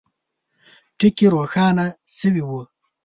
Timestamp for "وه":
2.49-2.61